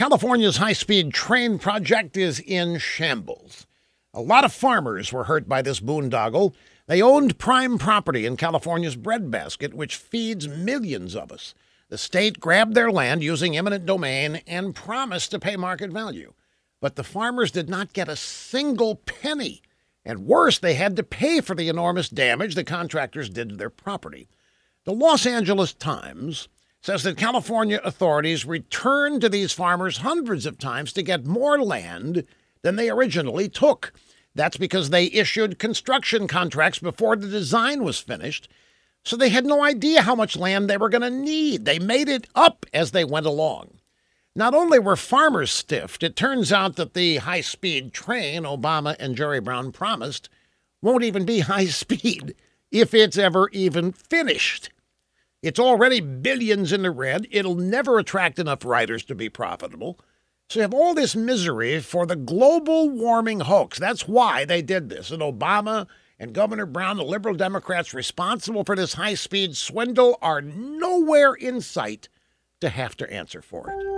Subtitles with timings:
[0.00, 3.66] California's high speed train project is in shambles.
[4.14, 6.54] A lot of farmers were hurt by this boondoggle.
[6.86, 11.52] They owned prime property in California's breadbasket, which feeds millions of us.
[11.90, 16.32] The state grabbed their land using eminent domain and promised to pay market value.
[16.80, 19.60] But the farmers did not get a single penny.
[20.02, 23.68] And worse, they had to pay for the enormous damage the contractors did to their
[23.68, 24.28] property.
[24.84, 26.48] The Los Angeles Times
[26.82, 32.24] says that California authorities returned to these farmers hundreds of times to get more land
[32.62, 33.92] than they originally took.
[34.34, 38.48] That's because they issued construction contracts before the design was finished,
[39.04, 41.64] so they had no idea how much land they were going to need.
[41.64, 43.78] They made it up as they went along.
[44.36, 49.16] Not only were farmers stiffed, it turns out that the high speed train Obama and
[49.16, 50.28] Jerry Brown promised
[50.80, 52.34] won't even be high speed
[52.70, 54.70] if it's ever even finished.
[55.42, 57.26] It's already billions in the red.
[57.30, 59.98] It'll never attract enough riders to be profitable.
[60.50, 63.78] So you have all this misery for the global warming hoax.
[63.78, 65.10] That's why they did this.
[65.10, 65.86] And Obama
[66.18, 71.60] and Governor Brown, the liberal Democrats responsible for this high speed swindle, are nowhere in
[71.60, 72.08] sight
[72.60, 73.89] to have to answer for it.